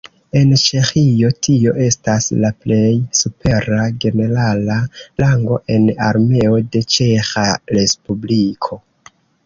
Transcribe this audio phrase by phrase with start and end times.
[0.39, 2.87] En Ĉeĥio tio estas la plej
[3.21, 4.79] supera generala
[5.25, 7.49] rango en Armeo de Ĉeĥa
[7.81, 8.85] respubliko.